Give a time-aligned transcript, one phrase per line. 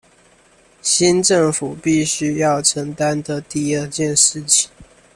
[0.81, 4.67] 新政府必須要承擔的第二件事情